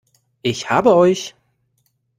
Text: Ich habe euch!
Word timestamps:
Ich 0.41 0.71
habe 0.71 0.95
euch! 0.95 1.35